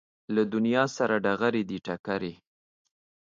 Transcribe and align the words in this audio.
له 0.35 0.41
دنیا 0.53 0.83
سره 0.97 1.15
ډغرې 1.25 1.63
دي 1.69 1.77
ټکرې 1.85 2.33